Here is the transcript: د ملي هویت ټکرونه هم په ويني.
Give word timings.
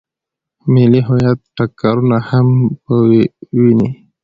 د 0.61 0.63
ملي 0.73 1.01
هویت 1.07 1.39
ټکرونه 1.55 2.17
هم 2.29 2.47
په 2.83 2.93
ويني. 3.57 3.89